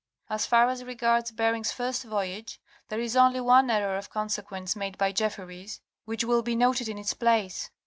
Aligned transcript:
As 0.31 0.47
far 0.47 0.67
as 0.67 0.83
regards 0.83 1.29
Bering's 1.29 1.71
first 1.71 2.05
voyage, 2.05 2.59
there 2.89 2.99
is 2.99 3.15
only 3.15 3.39
one 3.39 3.69
error 3.69 3.97
of 3.99 4.09
consequence 4.09 4.75
made 4.75 4.97
by 4.97 5.11
Jefferys, 5.11 5.79
which 6.05 6.23
will 6.23 6.41
be 6.41 6.55
noted 6.55 6.87
in 6.87 6.97
its 6.97 7.13
place. 7.13 7.69